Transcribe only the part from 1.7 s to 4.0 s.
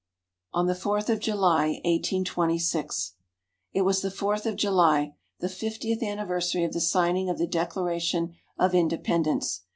1826 It